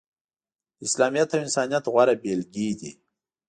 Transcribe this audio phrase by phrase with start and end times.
[0.77, 2.91] د اسلامیت او انسانیت غوره بیلګې دي.